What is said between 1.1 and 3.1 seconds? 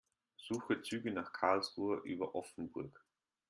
nach Karlsruhe über Offenburg.